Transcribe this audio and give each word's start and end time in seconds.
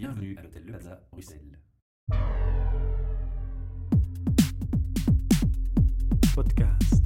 Bienvenue 0.00 0.34
à 0.38 0.42
l'hôtel 0.42 0.62
Le 0.64 0.72
Plaza, 0.72 0.98
Bruxelles. 1.12 1.58
Podcast. 6.34 7.04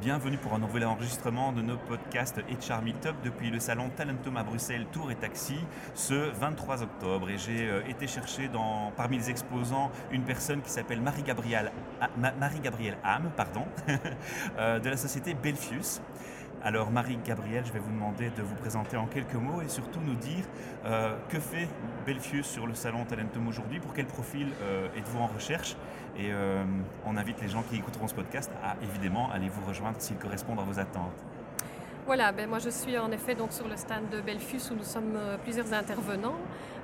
Bienvenue 0.00 0.38
pour 0.38 0.54
un 0.54 0.58
nouvel 0.58 0.84
enregistrement 0.86 1.52
de 1.52 1.62
nos 1.62 1.76
podcasts 1.76 2.40
HR 2.40 2.82
Meetup 2.82 3.14
depuis 3.22 3.50
le 3.50 3.60
salon 3.60 3.90
Talentum 3.90 4.36
à 4.38 4.42
Bruxelles 4.42 4.86
Tour 4.90 5.12
et 5.12 5.14
Taxi 5.14 5.54
ce 5.94 6.32
23 6.32 6.82
octobre. 6.82 7.30
Et 7.30 7.38
j'ai 7.38 7.68
euh, 7.68 7.86
été 7.86 8.08
chercher 8.08 8.48
dans, 8.48 8.90
parmi 8.96 9.18
les 9.18 9.30
exposants 9.30 9.92
une 10.10 10.24
personne 10.24 10.62
qui 10.62 10.70
s'appelle 10.70 11.00
Marie-Gabrielle 11.00 11.70
Marie 12.18 12.60
Ham 13.04 13.30
pardon, 13.36 13.66
euh, 14.58 14.80
de 14.80 14.88
la 14.90 14.96
société 14.96 15.34
Belfius. 15.34 16.00
Alors 16.64 16.90
Marie-Gabrielle, 16.90 17.62
je 17.66 17.72
vais 17.74 17.78
vous 17.78 17.92
demander 17.92 18.30
de 18.30 18.42
vous 18.42 18.54
présenter 18.54 18.96
en 18.96 19.04
quelques 19.04 19.34
mots 19.34 19.60
et 19.60 19.68
surtout 19.68 20.00
nous 20.00 20.14
dire 20.14 20.44
euh, 20.86 21.14
que 21.28 21.38
fait 21.38 21.68
Belfius 22.06 22.46
sur 22.46 22.66
le 22.66 22.74
salon 22.74 23.04
Talentum 23.04 23.46
aujourd'hui, 23.46 23.80
pour 23.80 23.92
quel 23.92 24.06
profil 24.06 24.48
êtes-vous 24.96 25.18
en 25.18 25.26
recherche 25.26 25.76
et 26.16 26.32
euh, 26.32 26.64
on 27.04 27.16
invite 27.16 27.42
les 27.42 27.48
gens 27.48 27.62
qui 27.62 27.76
écouteront 27.76 28.08
ce 28.08 28.14
podcast 28.14 28.50
à 28.62 28.76
évidemment 28.82 29.30
aller 29.30 29.50
vous 29.50 29.66
rejoindre 29.66 30.00
s'ils 30.00 30.16
correspondent 30.16 30.60
à 30.60 30.62
vos 30.62 30.78
attentes. 30.78 31.22
Voilà, 32.06 32.32
ben 32.32 32.46
moi 32.46 32.58
je 32.58 32.68
suis 32.68 32.98
en 32.98 33.10
effet 33.12 33.34
donc 33.34 33.50
sur 33.50 33.66
le 33.66 33.78
stand 33.78 34.10
de 34.12 34.20
Belfus 34.20 34.60
où 34.70 34.74
nous 34.74 34.84
sommes 34.84 35.16
euh, 35.16 35.38
plusieurs 35.42 35.72
intervenants. 35.72 36.36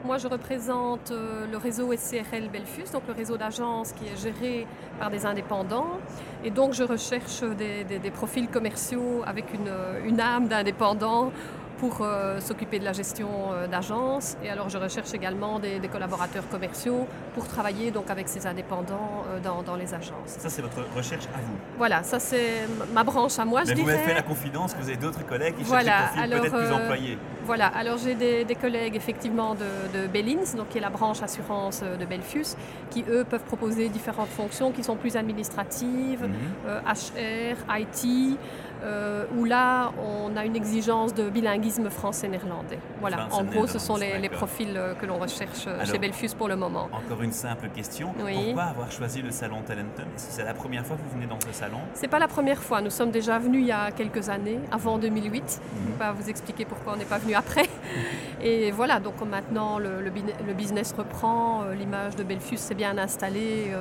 Moi 0.02 0.16
je 0.16 0.26
représente 0.26 1.10
euh, 1.10 1.46
le 1.46 1.58
réseau 1.58 1.94
SCRL 1.94 2.48
Belfus, 2.50 2.90
donc 2.90 3.02
le 3.06 3.12
réseau 3.12 3.36
d'agences 3.36 3.92
qui 3.92 4.06
est 4.06 4.16
géré 4.16 4.66
par 4.98 5.10
des 5.10 5.26
indépendants. 5.26 5.98
Et 6.42 6.50
donc 6.50 6.72
je 6.72 6.84
recherche 6.84 7.42
des, 7.42 8.10
profils 8.14 8.48
commerciaux 8.48 9.20
avec 9.26 9.52
une, 9.52 9.70
une 10.08 10.20
âme 10.20 10.48
d'indépendant 10.48 11.32
pour 11.80 12.02
euh, 12.02 12.40
s'occuper 12.40 12.78
de 12.78 12.84
la 12.84 12.92
gestion 12.92 13.28
euh, 13.52 13.66
d'agence. 13.66 14.36
Et 14.44 14.50
alors 14.50 14.68
je 14.68 14.76
recherche 14.76 15.14
également 15.14 15.58
des, 15.58 15.80
collaborateurs 15.90 16.46
commerciaux 16.48 17.08
pour 17.34 17.48
travailler 17.48 17.90
donc 17.90 18.10
avec 18.10 18.28
ces 18.28 18.46
indépendants 18.46 19.24
euh, 19.28 19.62
dans, 19.64 19.76
les 19.76 19.94
agences. 19.94 20.12
Ça 20.26 20.50
c'est 20.50 20.60
votre 20.60 20.84
recherche 20.94 21.24
à 21.34 21.38
vous 21.38 21.56
Voilà, 21.78 22.02
ça 22.02 22.20
c'est 22.20 22.68
ma 22.92 23.02
branche 23.02 23.38
à 23.38 23.46
moi, 23.46 23.62
Mais 23.66 23.74
je 23.74 23.80
vous 23.80 23.86
m'avez 23.86 23.98
fait 23.98 24.14
la 24.14 24.22
confidence 24.22 24.74
que 24.74 24.78
vous 24.82 24.88
avez 24.88 24.98
d'autres 24.98 25.24
collègues 25.24 25.56
qui 25.56 25.64
cherchent 25.64 25.84
des 25.84 25.90
profils 25.90 26.30
peut-être 26.30 26.56
plus 26.58 26.72
employés. 26.72 27.18
Voilà, 27.46 27.66
alors 27.68 27.96
j'ai 27.96 28.14
des, 28.14 28.54
collègues 28.60 28.94
effectivement 28.94 29.54
de, 29.54 29.98
de 29.98 30.06
Bellins, 30.06 30.54
donc 30.56 30.68
qui 30.68 30.78
est 30.78 30.82
la 30.82 30.90
branche 30.90 31.22
assurance 31.22 31.82
de 31.82 32.04
Belfius, 32.04 32.56
qui 32.90 33.04
eux 33.08 33.24
peuvent 33.24 33.44
proposer 33.44 33.88
différentes 33.88 34.28
fonctions 34.28 34.70
qui 34.70 34.84
sont 34.84 34.96
plus 34.96 35.16
administratives, 35.16 36.28
HR, 36.66 37.56
mhm. 37.68 37.80
IT. 37.80 38.38
Euh, 38.82 39.24
où 39.36 39.44
là, 39.44 39.92
on 39.98 40.36
a 40.36 40.44
une 40.44 40.56
exigence 40.56 41.12
de 41.14 41.28
bilinguisme 41.28 41.90
français-néerlandais. 41.90 42.78
Voilà, 43.00 43.28
en 43.32 43.44
gros, 43.44 43.66
ce 43.66 43.78
sont 43.78 43.96
les, 43.96 44.28
profils 44.28 44.76
euh, 44.76 44.94
que 44.94 45.06
l'on 45.06 45.18
recherche 45.18 45.64
euh, 45.66 45.84
chez 45.84 45.98
Belfus 45.98 46.30
pour 46.36 46.48
le 46.48 46.56
moment. 46.56 46.88
Encore 46.92 47.22
une 47.22 47.32
simple 47.32 47.68
question. 47.68 48.14
Pourquoi 48.14 48.62
avoir 48.62 48.90
choisi 48.90 49.22
le 49.22 49.30
salon 49.30 49.62
Talentum? 49.62 50.06
Est-ce 50.14 50.28
que 50.28 50.32
c'est 50.32 50.44
la 50.44 50.54
première 50.54 50.86
fois 50.86 50.96
que 50.96 51.02
vous 51.02 51.10
venez 51.10 51.26
dans 51.26 51.40
ce 51.40 51.52
salon? 51.52 51.78
C'est 51.94 52.08
pas 52.08 52.18
la 52.18 52.28
première 52.28 52.62
fois. 52.62 52.80
Nous 52.80 52.90
sommes 52.90 53.10
déjà 53.10 53.38
venus 53.38 53.62
il 53.62 53.68
y 53.68 53.72
a 53.72 53.90
quelques 53.90 54.28
années, 54.28 54.60
avant 54.70 54.98
2008. 54.98 55.60
Je 55.74 55.80
ne 55.80 55.92
vais 55.92 55.98
pas 55.98 56.12
vous 56.12 56.30
expliquer 56.30 56.64
pourquoi 56.64 56.94
on 56.94 56.96
n'est 56.96 57.04
pas 57.04 57.18
venu 57.18 57.34
après. 57.34 57.66
Et 58.42 58.70
voilà, 58.70 59.00
donc 59.00 59.20
maintenant, 59.28 59.78
le, 59.78 60.10
business 60.54 60.94
reprend, 60.96 61.64
l'image 61.78 62.16
de 62.16 62.22
Belfus 62.22 62.56
s'est 62.56 62.74
bien 62.74 62.96
installée 62.96 63.72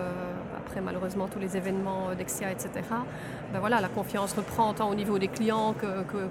après 0.70 0.82
malheureusement 0.82 1.28
tous 1.28 1.40
les 1.40 1.58
événements 1.58 2.14
d'Exia, 2.16 2.52
etc. 2.52 2.70
Ben 3.52 3.60
voilà, 3.60 3.82
la 3.82 3.88
confiance 3.88 4.34
reprend 4.34 4.72
tant 4.74 4.90
au 4.90 4.96
niveau 4.96 5.18
des 5.18 5.28
clients 5.28 5.74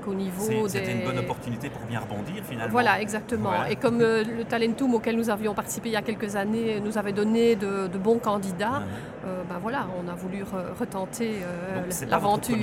qu'au 0.04 0.14
niveau 0.14 0.62
des... 0.62 0.68
C'était 0.68 0.92
une 0.92 1.04
bonne 1.04 1.18
opportunité 1.18 1.68
pour 1.68 1.84
bien 1.86 1.98
rebondir 1.98 2.44
finalement. 2.44 2.70
Voilà, 2.70 3.00
exactement. 3.00 3.64
Et 3.64 3.74
comme 3.74 4.00
euh, 4.00 4.22
le 4.22 4.44
Talentum 4.44 4.94
auquel 4.94 5.16
nous 5.16 5.28
avions 5.28 5.54
participé 5.54 5.88
il 5.88 5.92
y 5.92 5.96
a 5.96 6.02
quelques 6.02 6.36
années 6.36 6.80
nous 6.80 6.96
avait 6.98 7.12
donné 7.12 7.56
de, 7.56 7.88
bons 7.98 8.18
candidats, 8.18 8.82
euh, 9.26 9.42
ben 9.48 9.58
voilà, 9.60 9.88
on 10.00 10.08
a 10.08 10.14
voulu 10.14 10.44
retenter 10.78 11.40
euh, 11.42 11.82
l'aventure. 12.06 12.56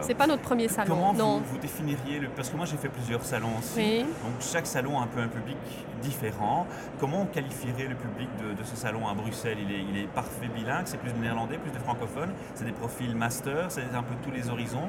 C'est 0.00 0.14
pas 0.14 0.28
notre 0.28 0.42
premier 0.42 0.68
salon. 0.68 0.94
Comment 0.94 1.12
non. 1.12 1.42
Vous, 1.44 1.58
définiriez 1.58 2.20
le... 2.20 2.28
Parce 2.28 2.50
que 2.50 2.56
moi 2.56 2.66
j'ai 2.66 2.76
fait 2.76 2.88
plusieurs 2.88 3.24
salons 3.24 3.58
aussi. 3.58 4.00
Donc 4.00 4.40
chaque 4.40 4.66
salon 4.66 5.00
a 5.00 5.02
un 5.02 5.08
peu 5.08 5.20
un 5.20 5.28
public 5.28 5.56
différent. 6.00 6.66
Comment 7.00 7.22
on 7.22 7.26
qualifierait 7.26 7.88
le 7.88 7.96
public 7.96 8.28
de, 8.38 8.62
ce 8.62 8.76
salon 8.76 9.08
à 9.08 9.14
Bruxelles? 9.14 9.58
Il 9.60 9.74
est, 9.74 9.82
il 9.90 9.98
est 9.98 10.06
parfait 10.06 10.48
bilingue, 10.54 10.84
c'est 10.84 11.00
plus 11.00 11.07
de 11.12 11.18
néerlandais, 11.20 11.58
plus 11.58 11.70
de 11.70 11.78
francophones, 11.78 12.32
c'est 12.54 12.64
des 12.64 12.72
profils 12.72 13.14
master, 13.14 13.66
c'est 13.70 13.82
un 13.94 14.02
peu 14.02 14.14
tous 14.24 14.30
les 14.30 14.50
horizons. 14.50 14.88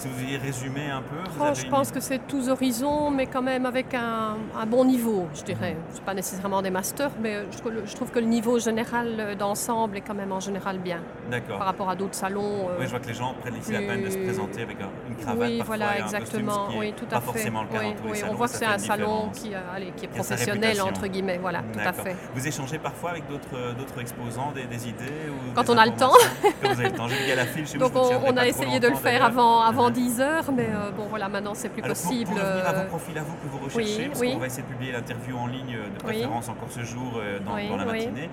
Si 0.00 0.08
vous 0.08 0.14
vouliez 0.14 0.38
résumer 0.38 0.88
un 0.90 1.02
peu 1.02 1.16
oh, 1.38 1.52
Je 1.54 1.66
pense 1.68 1.90
que 1.90 2.00
c'est 2.00 2.26
tous 2.26 2.48
horizons, 2.48 3.10
mais 3.10 3.26
quand 3.26 3.42
même 3.42 3.66
avec 3.66 3.92
un, 3.92 4.38
bon 4.66 4.86
niveau, 4.86 5.28
je 5.34 5.42
dirais. 5.42 5.76
Ce 5.90 5.98
n'est 5.98 6.04
pas 6.06 6.14
nécessairement 6.14 6.62
des 6.62 6.70
masters, 6.70 7.10
mais 7.20 7.44
je, 7.50 7.94
trouve 7.94 8.10
que 8.10 8.18
le 8.18 8.24
niveau 8.24 8.58
général 8.58 9.36
d'ensemble 9.38 9.98
est 9.98 10.00
quand 10.00 10.14
même 10.14 10.32
en 10.32 10.40
général 10.40 10.78
bien. 10.78 11.02
D'accord. 11.30 11.58
Par 11.58 11.66
rapport 11.66 11.90
à 11.90 11.96
d'autres 11.96 12.14
salons. 12.14 12.68
oui, 12.78 12.86
je 12.86 12.88
vois 12.88 13.00
que 13.00 13.08
les 13.08 13.14
gens 13.14 13.34
prennent 13.42 13.56
ici 13.56 13.72
la 13.72 13.80
peine 13.80 14.02
de 14.02 14.08
se 14.08 14.16
présenter 14.16 14.62
avec 14.62 14.78
une 14.80 15.16
cravate. 15.16 15.48
Oui, 15.50 15.58
parfois, 15.58 15.76
voilà, 15.76 15.98
exactement. 15.98 16.68
oui, 16.78 16.94
tout 16.96 17.04
à 17.10 17.16
pas 17.16 17.20
forcément 17.20 17.62
le 17.64 17.68
cas 17.68 17.82
dans 17.82 17.92
tous 17.92 18.08
les 18.08 18.14
salons, 18.14 18.32
On 18.32 18.36
voit 18.36 18.48
que 18.48 18.54
c'est 18.54 18.64
un 18.64 18.78
salon 18.78 19.28
qui, 19.34 19.52
allez, 19.54 19.92
qui 19.98 20.06
est 20.06 20.08
professionnel, 20.08 20.80
entre 20.80 21.08
guillemets. 21.08 21.38
Voilà, 21.42 21.62
tout 21.74 21.78
à 21.78 21.92
fait. 21.92 22.16
Vous 22.34 22.48
échangez 22.48 22.78
parfois 22.78 23.10
avec 23.10 23.24
d'autres 23.28 24.00
exposants 24.00 24.52
des, 24.54 24.88
idées 24.88 25.28
ou 25.28 25.52
Quand 25.54 25.68
on 25.68 25.76
a 25.76 25.84
le 25.84 25.92
temps. 25.92 26.14
Quand 26.62 26.72
vous 26.72 26.80
avez 26.80 26.88
le 26.88 26.96
temps. 26.96 27.06
J'ai 27.06 27.34
la 27.34 27.44
file 27.44 27.66
chez 27.66 27.76
Donc 27.76 27.92
on, 27.94 28.36
a 28.38 28.46
essayé 28.46 28.80
de 28.80 28.88
le 28.88 28.96
faire 28.96 29.22
avant 29.22 29.89
10 29.90 30.20
heures, 30.20 30.52
mais 30.52 30.68
euh, 30.68 30.90
bon 30.90 31.06
voilà, 31.08 31.28
maintenant 31.28 31.54
c'est 31.54 31.68
plus 31.68 31.82
possible. 31.82 32.30
Pour, 32.30 32.38
revenir 32.38 32.66
à 32.66 32.72
vos 32.72 32.80
euh, 32.80 32.86
profils 32.86 33.18
à 33.18 33.22
vous 33.22 33.34
que 33.34 33.48
vous 33.48 33.64
recherchez, 33.64 34.08
parce 34.08 34.20
qu'on 34.20 34.38
va 34.38 34.46
essayer 34.46 34.62
de 34.62 34.68
publier 34.68 34.92
l'interview 34.92 35.36
en 35.36 35.46
ligne 35.46 35.76
de 35.94 36.02
préférence 36.02 36.48
encore 36.48 36.70
ce 36.70 36.82
jour 36.82 37.14
euh, 37.16 37.38
dans, 37.40 37.76
la 37.76 37.84
matinée. 37.84 38.30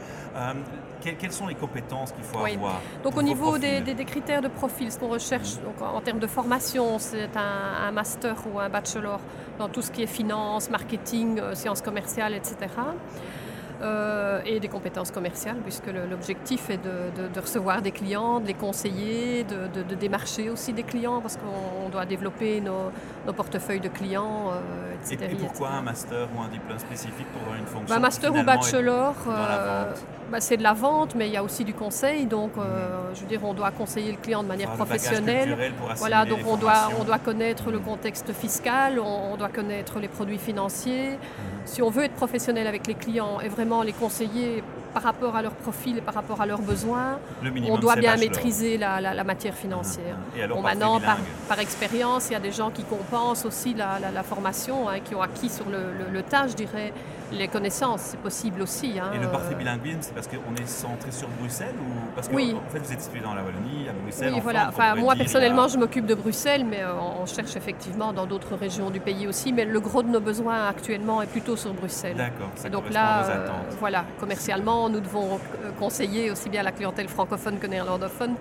quelles, 1.01 1.31
sont 1.31 1.47
les 1.47 1.56
compétences 1.56 2.12
qu'il 2.12 2.23
faut 2.23 2.40
avoir 2.40 2.81
Donc 3.03 3.18
au 3.18 3.22
niveau 3.22 3.57
des, 3.57 3.84
critères 4.06 4.41
de 4.41 4.47
profil, 4.47 4.91
ce 4.91 5.00
qu'on 5.00 5.09
recherche 5.09 5.56
mhm. 5.56 5.63
donc, 5.66 5.81
en, 5.81 6.01
termes 6.01 6.19
de 6.19 6.28
formation, 6.28 7.00
c'est 7.00 7.29
un, 7.35 7.91
master 7.91 8.35
ou 8.51 8.59
un 8.59 8.69
bachelor 8.69 9.19
dans 9.57 9.69
tout 9.69 9.81
ce 9.81 9.91
qui 9.91 10.03
est 10.03 10.07
finance, 10.07 10.69
marketing, 10.69 11.41
sciences 11.53 11.81
commerciales, 11.81 12.34
etc. 12.34 12.68
Euh, 13.82 14.42
et 14.46 14.60
des 14.60 14.70
compétences 14.70 15.12
commerciales, 15.12 15.58
puisque 15.58 15.88
l'objectif 15.88 16.70
est 16.70 16.80
de, 16.80 17.40
recevoir 17.40 17.82
des 17.82 17.92
clients, 17.92 18.40
de 18.40 18.48
les 18.48 18.56
conseiller, 18.56 19.44
de, 19.44 19.96
démarcher 19.96 20.50
aussi 20.50 20.74
des 20.74 20.84
clients, 20.84 21.22
parce 21.22 21.38
qu'on 21.38 21.90
doit 21.90 22.06
développer 22.06 22.62
nos, 22.62 23.34
portefeuilles 23.34 23.80
de 23.80 23.90
clients, 23.90 24.52
etc. 25.04 25.30
Et, 25.32 25.36
pourquoi 25.36 25.70
un 25.70 25.82
master 25.82 26.28
ou 26.36 26.42
un 26.42 26.48
diplôme 26.48 26.80
spécifique 26.80 27.28
pour 27.34 27.54
une 27.54 27.66
fonction 27.66 27.96
Un 27.96 28.00
Master 28.00 28.34
ou 28.34 28.44
bachelor, 28.44 29.16
euh, 29.28 29.94
bah, 30.32 30.40
c'est 30.42 30.58
de 30.58 30.64
la 30.64 30.74
vente, 30.74 31.16
mais 31.16 31.28
il 31.28 31.34
y 31.34 31.38
a 31.38 31.44
aussi 31.44 31.64
du 31.64 31.74
conseil. 31.74 32.26
Donc, 32.26 32.52
euh, 32.58 32.62
mhm. 33.10 33.16
je 33.16 33.22
veux 33.22 33.28
dire, 33.28 33.40
on 33.44 33.54
doit 33.54 33.72
conseiller 33.72 34.12
le 34.12 34.18
client 34.18 34.44
de 34.44 34.48
manière 34.48 34.72
professionnelle. 34.72 35.58
Voilà, 35.96 36.26
donc 36.26 36.40
on 36.46 36.58
doit, 36.58 36.90
on 37.00 37.04
doit 37.04 37.20
connaître 37.20 37.72
le 37.72 37.80
contexte 37.80 38.34
fiscal, 38.34 39.00
on, 39.00 39.38
doit 39.38 39.50
connaître 39.50 40.00
les 40.00 40.08
produits 40.08 40.38
financiers. 40.38 41.12
Mhm. 41.12 41.18
Si 41.66 41.82
on 41.82 41.90
veut 41.90 42.04
être 42.04 42.16
professionnel 42.16 42.68
avec 42.68 42.88
les 42.88 42.96
clients 42.96 43.40
et 43.40 43.48
vraiment 43.48 43.84
les 43.84 43.94
conseiller 43.94 44.64
par 44.97 45.13
rapport 45.13 45.35
à 45.35 45.44
leur 45.44 45.53
profil 45.53 46.00
et 46.00 46.02
par 46.02 46.16
rapport 46.16 46.41
à 46.41 46.47
leurs 46.47 46.63
besoins, 46.63 47.19
on 47.69 47.78
doit 47.78 47.97
bien 47.97 48.18
maîtriser 48.18 48.80
la, 48.80 49.24
matière 49.24 49.53
financière. 49.53 50.16
Et 50.35 50.41
alors, 50.41 50.59
maintenant, 50.59 51.00
par, 51.47 51.59
expérience, 51.59 52.30
il 52.30 52.34
y 52.34 52.35
a 52.35 52.40
des 52.40 52.52
gens 52.52 52.72
qui 52.72 52.84
compensent 52.84 53.46
aussi 53.46 53.75
la, 53.75 54.24
formation, 54.24 54.90
hein, 54.90 55.00
qui 55.06 55.13
ont 55.13 55.22
acquis 55.22 55.50
sur 55.50 55.69
le, 55.69 56.12
le, 56.12 56.24
tas, 56.24 56.47
je 56.47 56.56
dirais, 56.56 56.91
les 57.31 57.47
connaissances, 57.47 58.02
c'est 58.02 58.19
possible 58.19 58.62
aussi. 58.62 59.00
Hein, 59.00 59.12
et 59.13 59.19
le 59.19 59.28
parfait 59.28 59.56
bilinguisme, 59.56 60.00
c'est 60.02 60.13
parce 60.13 60.28
qu'on 60.28 60.56
est 60.56 60.68
centré 60.68 61.12
sur 61.12 61.28
Bruxelles 61.40 61.75
ou 61.78 62.16
parce 62.16 62.30
que 62.30 62.36
oui. 62.36 62.56
en 62.56 62.69
fait 62.72 62.80
vous 62.80 62.94
êtes 62.94 63.02
situé 63.02 63.19
dans 63.19 63.34
la 63.34 63.44
Wallonie, 63.44 63.88
à 63.90 63.94
Bruxelles 63.94 64.31
Oui, 64.34 64.40
voilà. 64.41 64.69
enfin, 64.69 64.96
moi 64.96 65.16
personnellement, 65.16 65.68
je 65.68 65.78
m'occupe 65.78 66.06
de 66.06 66.16
Bruxelles, 66.16 66.66
mais 66.66 66.81
on 67.22 67.25
cherche 67.25 67.56
effectivement 67.56 68.13
dans 68.13 68.25
d'autres 68.25 68.56
régions 68.56 68.89
du 68.89 69.00
pays 69.00 69.27
aussi. 69.27 69.54
Mais 69.54 69.66
le 69.66 69.80
gros 69.80 70.04
de 70.04 70.10
nos 70.10 70.22
besoins 70.22 70.68
actuellement 70.68 71.22
est 71.22 71.27
plutôt 71.27 71.56
sur 71.56 71.74
Bruxelles. 71.74 72.16
D'accord. 72.16 72.50
Donc 72.72 72.89
là, 72.92 73.25
euh, 73.25 73.48
voilà, 73.80 74.06
commercialement, 74.19 74.87
nous 74.89 75.00
devons 75.00 75.39
conseiller 75.80 76.31
aussi 76.31 76.50
bien 76.50 76.63
la 76.63 76.72
clientèle 76.72 77.07
francophone 77.07 77.60
que 77.60 77.68
néerlandophone. 77.68 78.36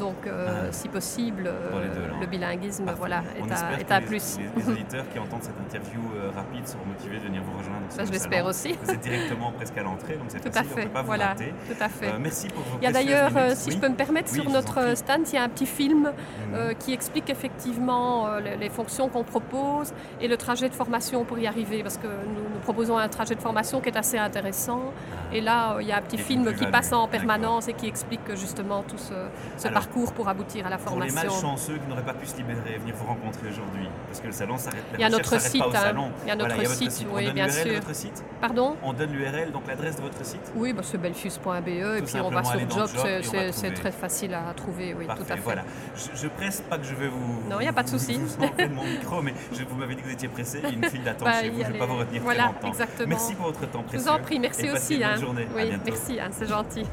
Donc, 0.00 0.26
euh, 0.26 0.68
ah. 0.68 0.72
si 0.72 0.88
possible, 0.88 1.44
euh, 1.46 2.08
le 2.20 2.26
bilinguisme 2.26 2.90
voilà, 2.96 3.22
est, 3.36 3.92
à, 3.92 4.00
plus. 4.00 4.38
Les, 4.38 4.62
les, 4.62 4.68
auditeurs 4.72 5.04
qui 5.12 5.18
entendent 5.18 5.42
cette 5.42 5.60
interview 5.60 6.00
euh, 6.16 6.30
rapide 6.34 6.66
seront 6.66 6.86
motivés 6.86 7.18
de 7.18 7.24
venir 7.24 7.42
vous 7.42 7.58
rejoindre. 7.58 7.84
Ça, 7.90 8.06
je 8.06 8.10
l'espère 8.10 8.46
aussi. 8.46 8.74
Vous 8.82 8.90
êtes 8.90 9.00
directement 9.00 9.52
presque 9.52 9.76
à 9.76 9.82
l'entrée, 9.82 10.14
donc 10.14 10.24
c'est 10.28 10.42
facile, 10.42 10.58
à 10.58 10.62
fait. 10.64 10.74
on 10.74 10.78
ne 10.78 10.84
peut 10.84 10.90
pas 10.90 11.02
voilà, 11.02 11.24
vous 11.24 11.30
rater. 11.30 11.54
Tout 11.68 11.84
à 11.84 11.88
fait. 11.90 12.18
merci 12.18 12.48
pour 12.48 12.62
vos 12.62 12.78
Il 12.80 12.84
y 12.84 12.86
a 12.86 12.92
d'ailleurs, 12.92 13.30
si 13.54 13.70
je 13.70 13.78
peux 13.78 13.90
me 13.90 13.94
permettre, 13.94 14.30
sur 14.30 14.48
notre 14.48 14.96
stand, 14.96 15.28
il 15.28 15.34
y 15.34 15.38
a 15.38 15.42
un 15.42 15.48
petit 15.50 15.66
film 15.66 16.10
mhm. 16.50 16.74
qui 16.78 16.94
explique 16.94 17.28
effectivement 17.28 18.36
les, 18.38 18.70
fonctions 18.70 19.08
qu'on 19.08 19.24
propose 19.24 19.92
et 20.20 20.28
le 20.28 20.36
trajet 20.36 20.68
de 20.68 20.74
formation 20.74 21.24
pour 21.24 21.38
y 21.38 21.46
arriver, 21.46 21.82
parce 21.82 21.98
que 21.98 22.06
nous, 22.06 22.60
proposons 22.62 22.96
un 22.96 23.08
trajet 23.08 23.34
de 23.34 23.40
formation 23.40 23.80
qui 23.80 23.90
est 23.90 23.98
assez 23.98 24.16
intéressant. 24.16 24.80
Ah. 25.12 25.34
Et 25.34 25.40
là, 25.40 25.76
il 25.80 25.86
y 25.86 25.92
a 25.92 25.98
un 25.98 26.02
petit 26.02 26.18
film 26.18 26.54
qui 26.54 26.66
passe 26.66 26.92
en 26.92 27.06
permanence 27.06 27.68
et 27.68 27.74
qui 27.74 27.86
explique 27.86 28.34
justement 28.34 28.82
tout 28.82 28.98
ce, 28.98 29.14
ce 29.58 29.68
parcours 29.68 29.89
parcours 29.90 30.12
pour 30.12 30.28
aboutir 30.28 30.66
à 30.66 30.70
la 30.70 30.78
Pour 30.78 31.00
les 31.00 31.08
formation. 31.10 31.30
malchanceux 31.42 31.74
qui 31.78 31.88
n'auraient 31.88 32.04
pas 32.04 32.14
pu 32.14 32.26
se 32.26 32.36
libérer, 32.36 32.78
venir 32.78 32.94
vous 32.96 33.06
rencontrer 33.06 33.48
aujourd'hui, 33.48 33.88
parce 34.06 34.20
que 34.20 34.26
le 34.26 34.32
salon 34.32 34.56
s'arrête. 34.56 34.84
Il 34.94 35.00
y 35.00 35.04
a 35.04 35.08
notre 35.08 35.40
site, 35.40 35.62
hein. 35.62 36.10
Il 36.24 36.28
y 36.28 36.30
a 36.30 36.36
notre 36.36 36.54
Voilà, 36.54 36.68
site, 36.70 37.06
On 37.10 37.16
oui, 37.16 37.30
bien 37.32 37.46
de 37.46 37.52
sûr. 37.52 37.72
votre 37.74 37.94
site 37.94 38.24
Pardon 38.40 38.76
On 38.82 38.92
donne 38.92 39.12
l'URL, 39.12 39.52
donc 39.52 39.66
l'adresse 39.66 39.96
de 39.96 40.02
votre 40.02 40.24
site 40.24 40.40
Oui, 40.54 40.72
bah, 40.72 40.82
c'est 40.84 40.98
belfus.be 40.98 41.68
et 41.68 42.02
puis 42.02 42.20
on 42.20 42.30
va 42.30 42.44
sur 42.44 42.60
Job, 42.70 42.88
et 43.04 43.52
c'est- 43.52 43.70
très 43.74 43.92
facile 43.92 44.34
à 44.34 44.52
trouver, 44.54 44.94
oui, 44.98 45.06
Parfait, 45.06 45.24
tout 45.24 45.32
à 45.32 45.36
fait. 45.36 45.42
voilà. 45.42 45.62
Je, 45.96 46.20
je 46.22 46.28
presse 46.28 46.60
pas 46.68 46.76
que 46.78 46.84
je 46.84 46.94
vais 46.94 47.08
vous. 47.08 47.40
Non, 47.48 47.60
il 47.60 47.64
y 47.64 47.68
a 47.68 47.72
pas 47.72 47.82
de 47.82 47.88
souci. 47.88 48.18
De 48.18 48.66
mon 48.74 48.84
micro, 48.84 49.22
mais 49.22 49.32
je, 49.52 49.62
vous 49.64 49.76
m'avez 49.76 49.94
dit 49.94 50.02
que 50.02 50.06
vous 50.06 50.12
étiez 50.12 50.28
pressé. 50.28 50.60
Il 50.62 50.68
y 50.70 50.72
a 50.72 50.76
une 50.76 50.84
file 50.84 51.02
d'attente 51.04 51.24
Bah, 51.28 51.40
chez 51.40 51.50
vous. 51.50 51.62
Je 51.62 51.66
ne 51.68 51.72
vais 51.72 51.78
pas 51.78 51.86
vous 51.86 51.96
retenir 51.96 52.22
Voilà, 52.22 52.44
très 52.44 52.52
longtemps. 52.52 52.68
exactement. 52.68 53.08
Merci 53.08 53.34
pour 53.34 53.46
votre 53.46 53.70
temps 53.70 53.80
Je 53.82 53.88
précieux. 53.88 54.10
vous 54.10 54.16
en 54.16 54.18
prie, 54.20 54.38
merci 54.38 54.66
et 54.66 54.72
aussi. 54.72 54.98
bonne 54.98 55.06
hein. 55.06 55.16
journée. 55.16 55.46
Oui, 55.56 55.62
merci, 55.84 56.18
c'est 56.32 56.46
gentil. 56.48 56.84